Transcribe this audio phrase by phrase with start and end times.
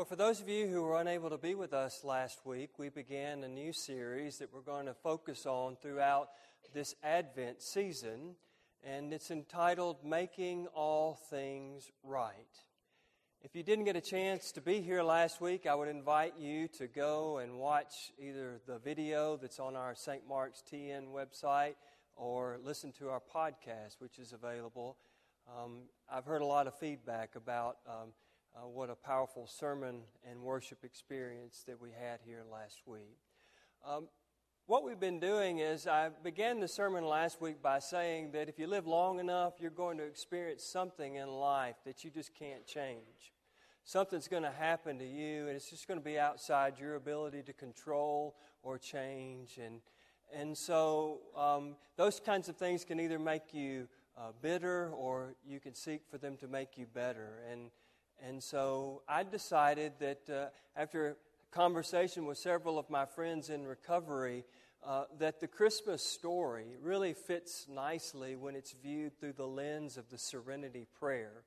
[0.00, 2.88] Well, for those of you who were unable to be with us last week, we
[2.88, 6.30] began a new series that we're going to focus on throughout
[6.72, 8.36] this Advent season,
[8.82, 12.32] and it's entitled Making All Things Right.
[13.42, 16.66] If you didn't get a chance to be here last week, I would invite you
[16.78, 20.26] to go and watch either the video that's on our St.
[20.26, 21.74] Mark's TN website
[22.16, 24.96] or listen to our podcast, which is available.
[25.46, 27.76] Um, I've heard a lot of feedback about.
[27.86, 28.14] Um,
[28.56, 33.18] uh, what a powerful sermon and worship experience that we had here last week.
[33.86, 34.08] Um,
[34.66, 38.58] what we've been doing is, I began the sermon last week by saying that if
[38.58, 42.64] you live long enough, you're going to experience something in life that you just can't
[42.66, 43.32] change.
[43.84, 47.42] Something's going to happen to you, and it's just going to be outside your ability
[47.42, 49.58] to control or change.
[49.58, 49.80] And,
[50.32, 55.58] and so, um, those kinds of things can either make you uh, bitter or you
[55.58, 57.40] can seek for them to make you better.
[57.50, 57.70] And
[58.26, 61.16] and so I decided that uh, after
[61.50, 64.44] conversation with several of my friends in recovery,
[64.86, 70.08] uh, that the Christmas story really fits nicely when it's viewed through the lens of
[70.10, 71.44] the Serenity Prayer.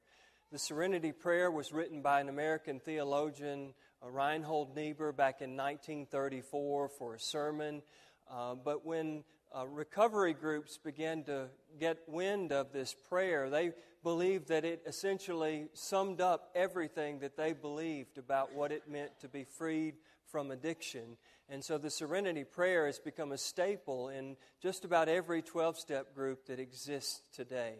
[0.52, 6.90] The Serenity Prayer was written by an American theologian, uh, Reinhold Niebuhr, back in 1934
[6.90, 7.82] for a sermon.
[8.30, 9.24] Uh, but when
[9.56, 11.48] uh, recovery groups began to
[11.80, 13.72] get wind of this prayer, they
[14.04, 19.30] believed that it essentially summed up everything that they believed about what it meant to
[19.30, 19.96] be freed
[20.26, 21.18] from addiction.
[21.50, 26.14] And so the Serenity Prayer has become a staple in just about every 12 step
[26.14, 27.76] group that exists today.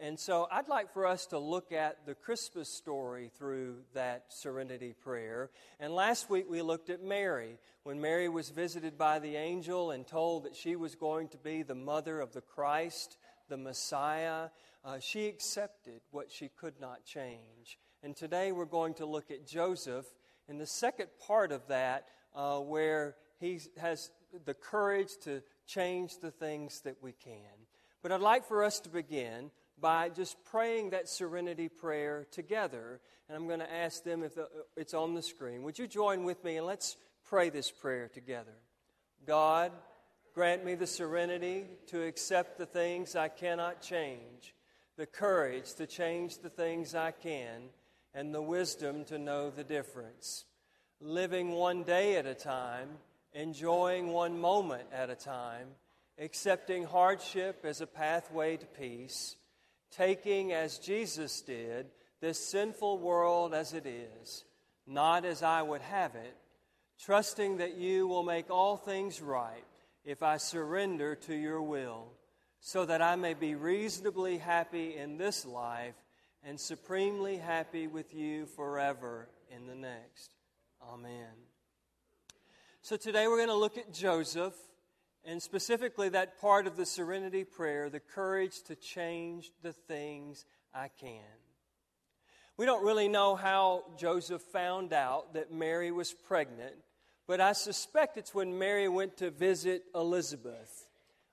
[0.00, 4.92] And so I'd like for us to look at the Christmas story through that serenity
[4.92, 5.50] prayer.
[5.78, 10.04] And last week we looked at Mary, when Mary was visited by the angel and
[10.04, 14.48] told that she was going to be the mother of the Christ, the Messiah.
[14.84, 17.78] Uh, she accepted what she could not change.
[18.02, 20.06] And today we're going to look at Joseph
[20.48, 24.10] in the second part of that, uh, where he has
[24.44, 27.34] the courage to change the things that we can.
[28.02, 29.50] But I'd like for us to begin
[29.80, 33.00] by just praying that serenity prayer together.
[33.28, 35.62] And I'm going to ask them if the, it's on the screen.
[35.62, 38.54] Would you join with me and let's pray this prayer together?
[39.26, 39.72] God,
[40.34, 44.54] grant me the serenity to accept the things I cannot change,
[44.96, 47.70] the courage to change the things I can,
[48.12, 50.44] and the wisdom to know the difference.
[51.00, 52.88] Living one day at a time,
[53.32, 55.68] enjoying one moment at a time,
[56.18, 59.36] accepting hardship as a pathway to peace
[59.96, 61.86] taking, as Jesus did,
[62.20, 64.44] this sinful world as it is,
[64.86, 66.36] not as I would have it,
[67.00, 69.64] trusting that you will make all things right
[70.04, 72.12] if I surrender to your will,
[72.60, 75.94] so that I may be reasonably happy in this life
[76.42, 80.34] and supremely happy with you forever in the next.
[80.82, 81.32] Amen.
[82.82, 84.54] So today we're going to look at Joseph
[85.24, 90.44] and specifically that part of the serenity prayer, the courage to change the things
[90.74, 91.22] I can.
[92.56, 96.74] We don't really know how Joseph found out that Mary was pregnant,
[97.26, 100.88] but I suspect it's when Mary went to visit Elizabeth.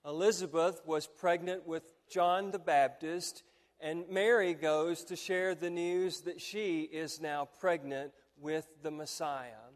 [0.06, 3.44] Elizabeth was pregnant with John the Baptist,
[3.80, 9.70] and Mary goes to share the news that she is now pregnant with the Messiah.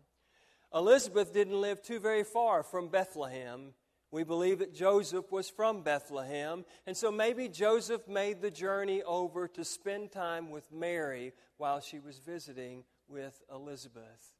[0.73, 3.73] Elizabeth didn't live too very far from Bethlehem,
[4.15, 9.45] we believe that Joseph was from Bethlehem, and so maybe Joseph made the journey over
[9.49, 14.34] to spend time with Mary while she was visiting with Elizabeth.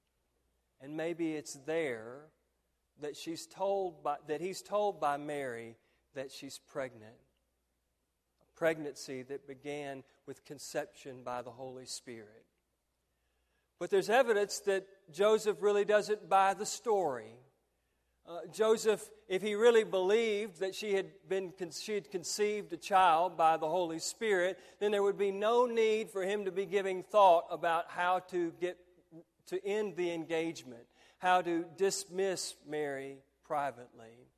[0.85, 2.28] And maybe it's there
[3.01, 5.78] that she's told by, that he's told by Mary
[6.13, 7.16] that she's pregnant.
[8.44, 12.46] A pregnancy that began with conception by the Holy Spirit.
[13.79, 17.40] But there's evidence that Joseph really doesn't buy the story.
[18.29, 23.35] Uh, Joseph, if he really believed that she had, been, she had conceived a child
[23.35, 27.02] by the Holy Spirit, then there would be no need for him to be giving
[27.02, 28.78] thought about how to get
[29.47, 30.84] to end the engagement,
[31.18, 34.30] how to dismiss Mary privately.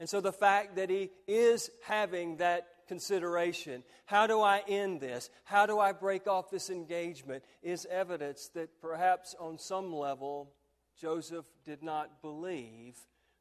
[0.00, 5.28] And so the fact that he is having that consideration, how do I end this?
[5.44, 7.42] How do I break off this engagement?
[7.62, 10.52] is evidence that perhaps on some level
[11.00, 12.96] Joseph did not believe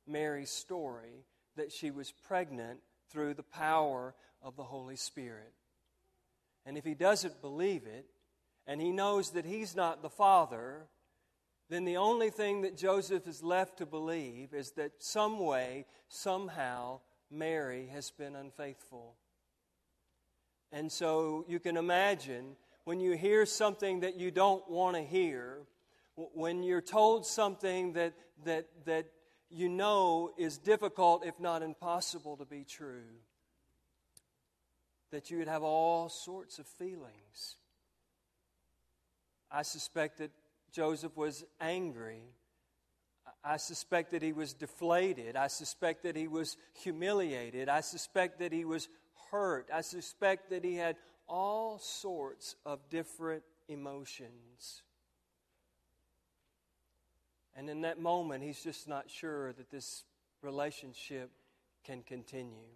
[0.06, 2.80] Mary's story that she was pregnant
[3.10, 5.54] through the power of the Holy Spirit.
[6.66, 8.06] And if he doesn't believe it,
[8.68, 10.88] and he knows that he's not the father,
[11.70, 17.00] then the only thing that Joseph is left to believe is that some way, somehow,
[17.32, 19.16] Mary has been unfaithful.
[20.72, 25.60] And so you can imagine when you hear something that you don't want to hear,
[26.16, 28.14] when you're told something that,
[28.46, 29.08] that, that
[29.50, 33.20] you know is difficult, if not impossible, to be true,
[35.12, 37.58] that you would have all sorts of feelings.
[39.52, 40.32] I suspect that
[40.72, 42.24] Joseph was angry.
[43.44, 45.36] I suspect that he was deflated.
[45.36, 47.70] I suspect that he was humiliated.
[47.70, 48.90] I suspect that he was
[49.32, 49.70] hurt.
[49.74, 50.98] I suspect that he had
[51.28, 54.84] all sorts of different emotions.
[57.56, 60.04] And in that moment, he's just not sure that this
[60.42, 61.32] relationship
[61.84, 62.70] can continue.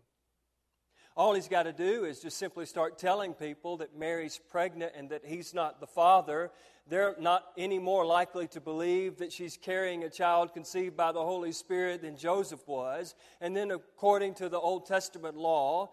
[1.17, 5.09] All he's got to do is just simply start telling people that Mary's pregnant and
[5.09, 6.51] that he's not the father.
[6.87, 11.21] They're not any more likely to believe that she's carrying a child conceived by the
[11.21, 13.13] Holy Spirit than Joseph was.
[13.41, 15.91] And then, according to the Old Testament law,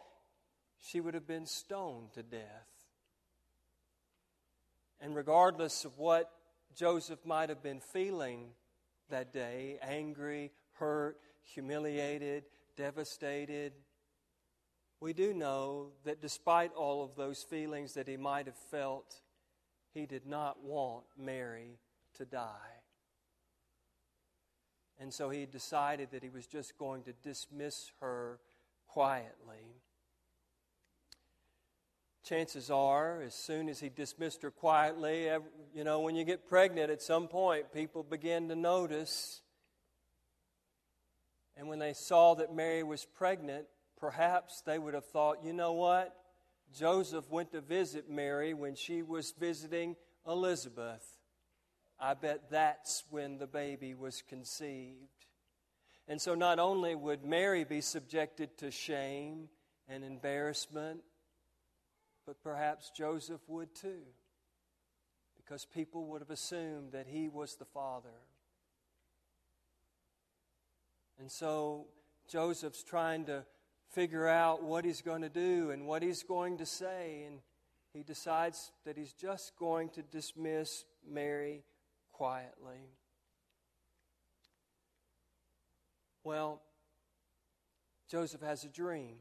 [0.81, 2.69] she would have been stoned to death.
[5.01, 6.31] And regardless of what
[6.77, 8.51] Joseph might have been feeling
[9.11, 12.45] that day angry, hurt, humiliated,
[12.77, 13.73] devastated
[15.01, 19.21] we do know that despite all of those feelings that he might have felt,
[19.95, 21.79] he did not want Mary
[22.17, 22.83] to die.
[25.01, 28.41] And so he decided that he was just going to dismiss her
[28.89, 29.77] quietly.
[32.25, 35.29] Chances are, as soon as he dismissed her quietly,
[35.73, 39.41] you know, when you get pregnant at some point, people begin to notice.
[41.57, 43.67] And when they saw that Mary was pregnant,
[43.99, 46.15] perhaps they would have thought, you know what?
[46.73, 49.97] Joseph went to visit Mary when she was visiting
[50.27, 51.05] Elizabeth.
[51.99, 55.27] I bet that's when the baby was conceived.
[56.07, 59.49] And so, not only would Mary be subjected to shame
[59.89, 61.01] and embarrassment,
[62.27, 64.03] but perhaps Joseph would too,
[65.37, 68.09] because people would have assumed that he was the father.
[71.19, 71.89] And so,
[72.31, 73.45] Joseph's trying to
[73.91, 77.25] figure out what he's going to do and what he's going to say.
[77.27, 77.41] And
[77.93, 81.65] he decides that he's just going to dismiss Mary
[82.13, 82.91] quietly.
[86.25, 86.61] Well,
[88.11, 89.17] Joseph has a dream.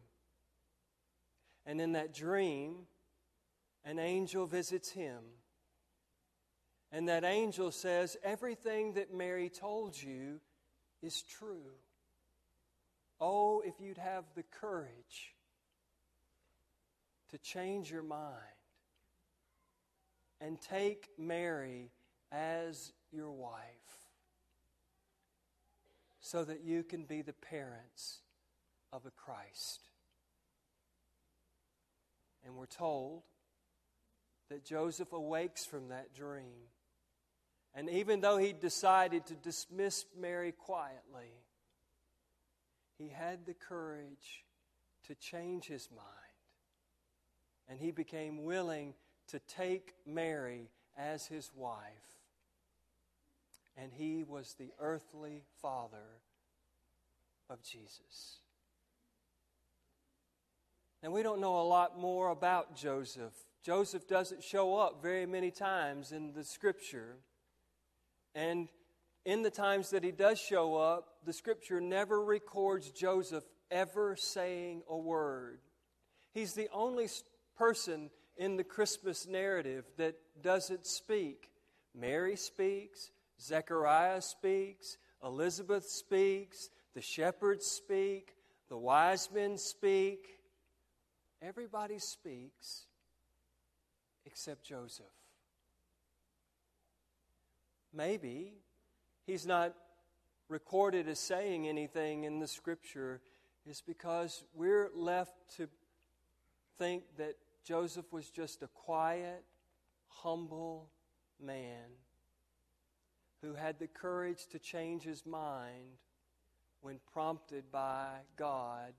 [1.66, 2.88] And in that dream,
[3.84, 5.20] an angel visits him.
[6.92, 10.40] And that angel says, Everything that Mary told you
[11.02, 11.74] is true.
[13.20, 15.34] Oh, if you'd have the courage
[17.30, 18.32] to change your mind
[20.40, 21.92] and take Mary
[22.32, 23.56] as your wife
[26.20, 28.20] so that you can be the parents
[28.92, 29.82] of a Christ.
[32.46, 33.24] And we're told
[34.50, 36.70] that Joseph awakes from that dream.
[37.74, 41.32] And even though he decided to dismiss Mary quietly,
[42.98, 44.44] he had the courage
[45.08, 46.04] to change his mind.
[47.70, 48.94] And he became willing
[49.28, 52.22] to take Mary as his wife.
[53.76, 56.22] And he was the earthly father
[57.50, 58.40] of Jesus.
[61.04, 63.34] And we don't know a lot more about Joseph.
[63.64, 67.18] Joseph doesn't show up very many times in the scripture.
[68.34, 68.68] And
[69.28, 74.84] in the times that he does show up, the scripture never records Joseph ever saying
[74.88, 75.60] a word.
[76.34, 77.10] He's the only
[77.58, 81.52] person in the Christmas narrative that doesn't speak.
[81.94, 88.34] Mary speaks, Zechariah speaks, Elizabeth speaks, the shepherds speak,
[88.70, 90.40] the wise men speak.
[91.42, 92.86] Everybody speaks
[94.26, 95.06] except Joseph.
[97.94, 98.54] Maybe
[99.28, 99.76] he's not
[100.50, 103.22] recorded as saying anything in the scripture
[103.70, 105.68] is because we're left to
[106.80, 109.44] think that Joseph was just a quiet,
[110.08, 110.90] humble
[111.44, 111.90] man
[113.42, 116.00] who had the courage to change his mind
[116.82, 118.08] when prompted by
[118.38, 118.94] God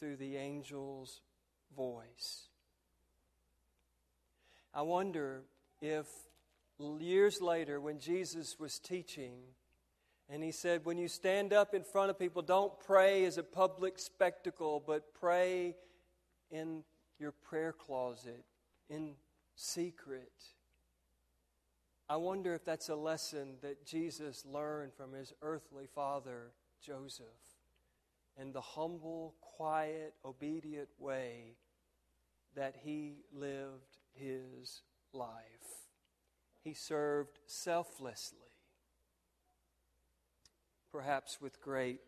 [0.00, 1.20] through the angel's
[1.76, 2.48] voice.
[4.74, 5.42] I wonder
[5.82, 6.06] if
[7.00, 9.34] years later, when Jesus was teaching,
[10.28, 13.42] and he said, When you stand up in front of people, don't pray as a
[13.42, 15.76] public spectacle, but pray
[16.50, 16.84] in
[17.18, 18.44] your prayer closet,
[18.88, 19.14] in
[19.54, 20.32] secret.
[22.08, 26.52] I wonder if that's a lesson that Jesus learned from his earthly father,
[26.84, 27.26] Joseph,
[28.36, 31.56] and the humble, quiet, obedient way
[32.54, 35.81] that he lived his life.
[36.62, 38.52] He served selflessly
[40.92, 42.00] perhaps with great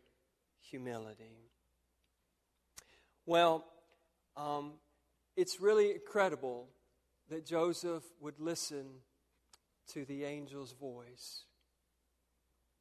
[0.60, 1.50] humility.
[3.24, 3.64] Well,
[4.36, 4.74] um,
[5.36, 6.68] it's really incredible
[7.30, 8.86] that Joseph would listen
[9.92, 11.44] to the angel's voice.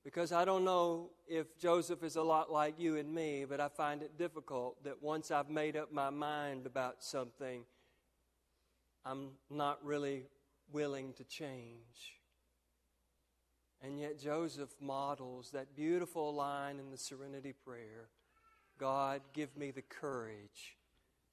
[0.03, 3.69] Because I don't know if Joseph is a lot like you and me, but I
[3.69, 7.63] find it difficult that once I've made up my mind about something,
[9.05, 10.25] I'm not really
[10.73, 12.17] willing to change.
[13.81, 18.09] And yet, Joseph models that beautiful line in the Serenity Prayer
[18.79, 20.77] God, give me the courage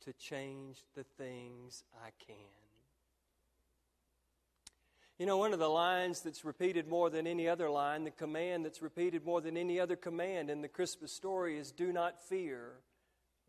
[0.04, 2.36] to change the things I can.
[5.18, 8.64] You know, one of the lines that's repeated more than any other line, the command
[8.64, 12.72] that's repeated more than any other command in the Christmas story is do not fear.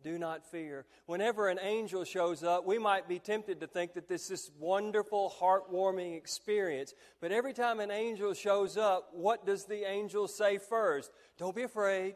[0.03, 0.85] Do not fear.
[1.05, 5.33] Whenever an angel shows up, we might be tempted to think that this is wonderful,
[5.39, 6.93] heartwarming experience.
[7.19, 11.11] But every time an angel shows up, what does the angel say first?
[11.37, 12.15] Don't be afraid.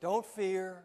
[0.00, 0.84] Don't fear.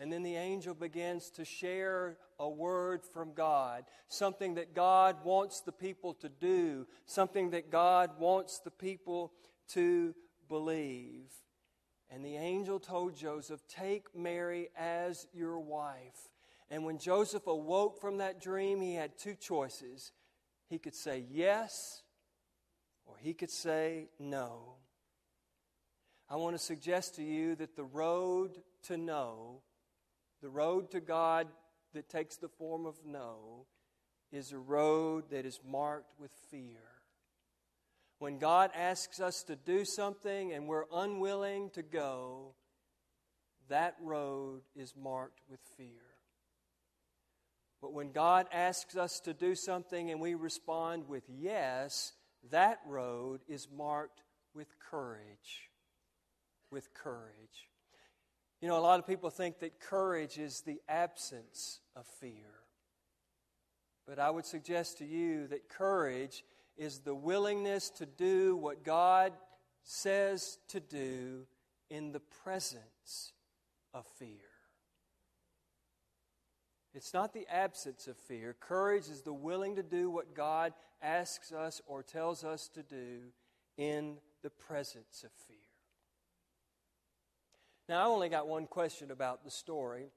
[0.00, 5.60] And then the angel begins to share a word from God, something that God wants
[5.60, 9.32] the people to do, something that God wants the people
[9.70, 10.14] to
[10.48, 11.32] believe.
[12.10, 16.30] And the angel told Joseph, Take Mary as your wife.
[16.70, 20.12] And when Joseph awoke from that dream, he had two choices.
[20.68, 22.02] He could say yes,
[23.06, 24.74] or he could say no.
[26.30, 29.62] I want to suggest to you that the road to no
[30.40, 31.48] the road to God
[31.94, 33.66] that takes the form of no
[34.30, 36.97] is a road that is marked with fear.
[38.18, 42.54] When God asks us to do something and we're unwilling to go,
[43.68, 46.02] that road is marked with fear.
[47.80, 52.12] But when God asks us to do something and we respond with yes,
[52.50, 54.22] that road is marked
[54.52, 55.70] with courage.
[56.72, 57.68] With courage.
[58.60, 62.64] You know, a lot of people think that courage is the absence of fear.
[64.08, 66.42] But I would suggest to you that courage
[66.78, 69.32] is the willingness to do what God
[69.82, 71.46] says to do
[71.90, 73.32] in the presence
[73.92, 74.28] of fear.
[76.94, 78.56] It's not the absence of fear.
[78.58, 83.32] Courage is the willing to do what God asks us or tells us to do
[83.76, 85.56] in the presence of fear.
[87.88, 90.10] Now, I only got one question about the story.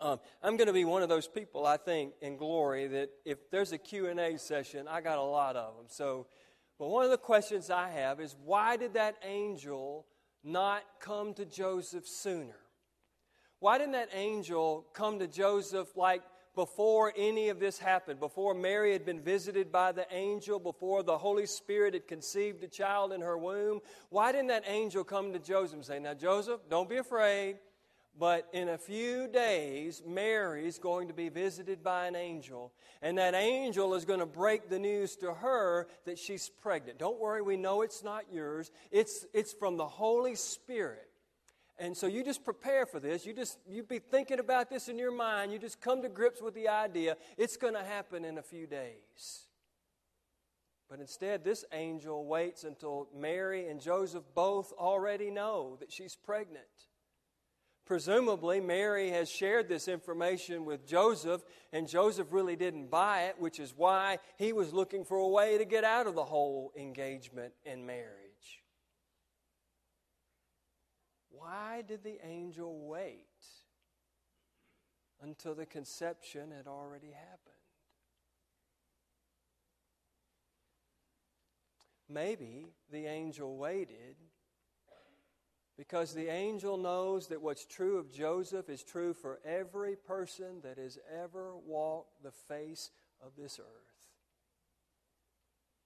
[0.00, 3.50] Um, I'm going to be one of those people, I think, in glory that if
[3.50, 5.86] there's a Q&A session, I got a lot of them.
[5.88, 6.26] So,
[6.78, 10.06] but one of the questions I have is why did that angel
[10.44, 12.56] not come to Joseph sooner?
[13.58, 16.22] Why didn't that angel come to Joseph like
[16.54, 21.16] before any of this happened, before Mary had been visited by the angel, before the
[21.16, 25.38] Holy Spirit had conceived a child in her womb, why didn't that angel come to
[25.38, 27.56] Joseph and say, Now, Joseph, don't be afraid,
[28.18, 33.34] but in a few days, Mary's going to be visited by an angel, and that
[33.34, 36.98] angel is going to break the news to her that she's pregnant.
[36.98, 41.08] Don't worry, we know it's not yours, it's, it's from the Holy Spirit.
[41.78, 43.26] And so you just prepare for this.
[43.26, 45.52] You just you be thinking about this in your mind.
[45.52, 48.66] You just come to grips with the idea it's going to happen in a few
[48.66, 49.46] days.
[50.88, 56.64] But instead, this angel waits until Mary and Joseph both already know that she's pregnant.
[57.86, 63.60] Presumably, Mary has shared this information with Joseph, and Joseph really didn't buy it, which
[63.60, 67.54] is why he was looking for a way to get out of the whole engagement
[67.64, 68.64] and marriage.
[71.30, 73.28] Why did the angel wait
[75.22, 77.54] until the conception had already happened?
[82.08, 84.16] Maybe the angel waited
[85.76, 90.78] because the angel knows that what's true of Joseph is true for every person that
[90.78, 92.90] has ever walked the face
[93.22, 93.66] of this earth.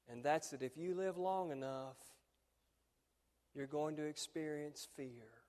[0.09, 1.97] And that's that if you live long enough,
[3.55, 5.41] you're going to experience fear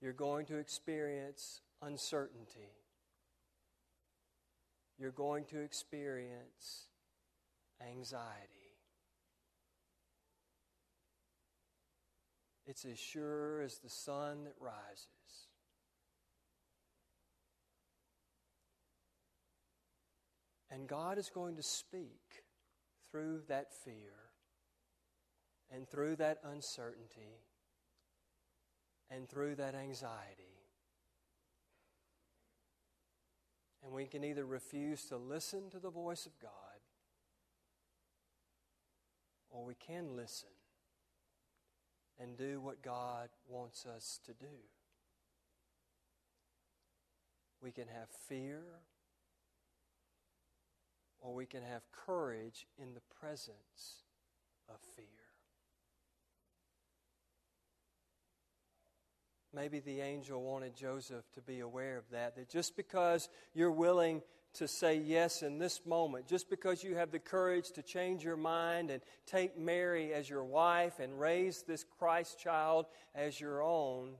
[0.00, 2.70] you're going to experience uncertainty.
[4.98, 6.86] You're going to experience
[7.80, 8.57] anxiety.
[12.68, 15.06] It's as sure as the sun that rises.
[20.70, 22.44] And God is going to speak
[23.10, 24.12] through that fear
[25.70, 27.40] and through that uncertainty
[29.10, 30.66] and through that anxiety.
[33.82, 36.50] And we can either refuse to listen to the voice of God,
[39.48, 40.57] or we can listen
[42.20, 44.46] and do what God wants us to do.
[47.62, 48.62] We can have fear,
[51.20, 54.04] or we can have courage in the presence
[54.68, 55.04] of fear.
[59.54, 64.22] Maybe the angel wanted Joseph to be aware of that, that just because you're willing
[64.54, 68.36] to say yes in this moment, just because you have the courage to change your
[68.36, 74.14] mind and take Mary as your wife and raise this Christ child as your own,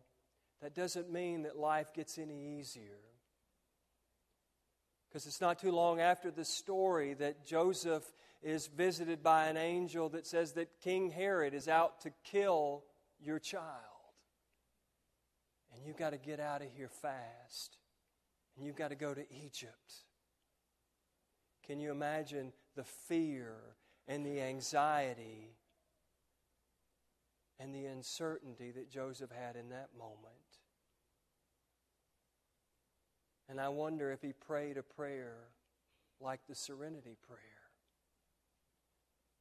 [0.63, 2.99] that doesn't mean that life gets any easier.
[5.09, 8.05] Because it's not too long after the story that Joseph
[8.43, 12.85] is visited by an angel that says that King Herod is out to kill
[13.19, 13.65] your child.
[15.75, 17.79] And you've got to get out of here fast.
[18.57, 20.05] And you've got to go to Egypt.
[21.69, 23.57] Can you imagine the fear
[24.07, 25.51] and the anxiety
[27.61, 30.35] and the uncertainty that Joseph had in that moment?
[33.51, 35.37] And I wonder if he prayed a prayer
[36.21, 37.39] like the serenity prayer.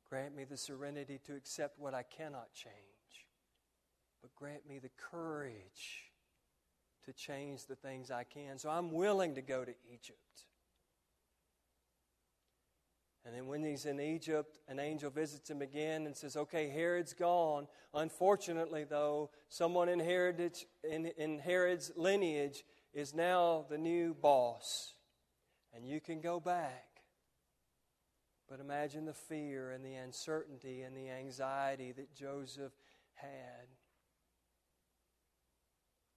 [0.10, 2.74] Grant me the serenity to accept what I cannot change,
[4.22, 6.12] but grant me the courage
[7.06, 8.58] to change the things I can.
[8.58, 10.46] So I'm willing to go to Egypt.
[13.28, 17.14] And then when he's in Egypt, an angel visits him again and says, Okay, Herod's
[17.14, 17.68] gone.
[17.94, 24.94] Unfortunately, though, someone in Herod's, in, in Herod's lineage is now the new boss,
[25.76, 26.86] and you can go back.
[28.48, 32.72] But imagine the fear and the uncertainty and the anxiety that Joseph
[33.16, 33.68] had.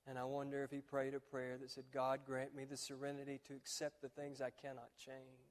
[0.06, 3.40] And I wonder if he prayed a prayer that said, God, grant me the serenity
[3.48, 5.50] to accept the things I cannot change.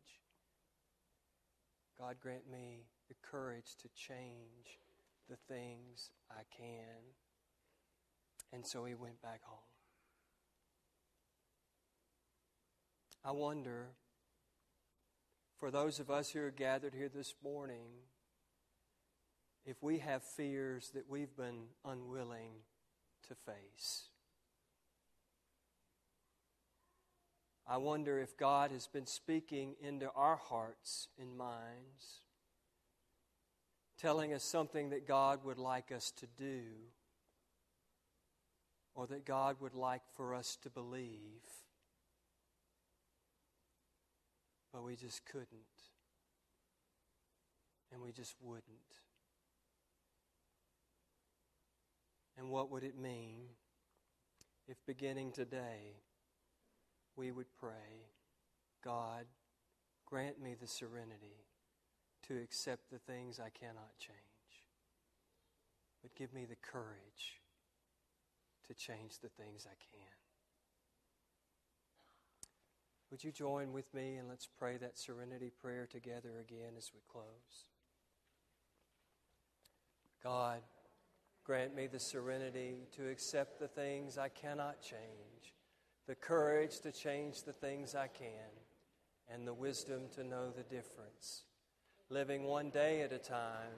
[1.99, 4.79] God, grant me the courage to change
[5.29, 7.03] the things I can.
[8.53, 9.59] And so he went back home.
[13.23, 13.87] I wonder,
[15.57, 17.89] for those of us who are gathered here this morning,
[19.65, 22.53] if we have fears that we've been unwilling
[23.27, 24.05] to face.
[27.69, 32.23] I wonder if God has been speaking into our hearts and minds,
[33.99, 36.63] telling us something that God would like us to do,
[38.95, 41.43] or that God would like for us to believe.
[44.71, 45.47] but we just couldn't.
[47.91, 48.63] And we just wouldn't.
[52.37, 53.39] And what would it mean
[54.67, 55.95] if beginning today
[57.15, 58.07] we would pray,
[58.83, 59.25] God,
[60.05, 61.45] grant me the serenity
[62.27, 64.17] to accept the things I cannot change,
[66.01, 67.41] but give me the courage
[68.67, 70.19] to change the things I can.
[73.11, 77.01] Would you join with me and let's pray that serenity prayer together again as we
[77.11, 77.65] close?
[80.23, 80.61] God,
[81.43, 85.55] grant me the serenity to accept the things I cannot change,
[86.09, 88.49] the courage to change the things I can,
[89.31, 91.43] and the wisdom to know the difference.
[92.09, 93.77] Living one day at a time,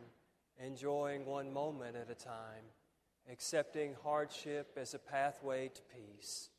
[0.65, 2.63] enjoying one moment at a time,
[3.29, 6.51] accepting hardship as a pathway to peace,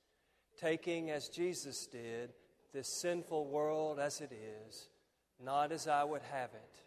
[0.60, 2.34] taking, as Jesus did,
[2.74, 4.30] this sinful world as it
[4.68, 4.90] is,
[5.42, 6.82] not as I would have it,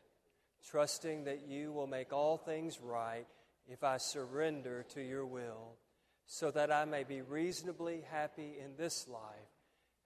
[0.69, 3.26] trusting that you will make all things right
[3.67, 5.74] if I surrender to your will,
[6.28, 9.22] so that I may be reasonably happy in this life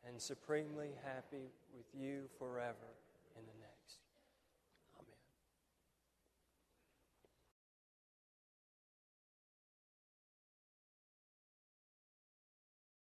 [0.08, 2.76] and supremely happy with you forever.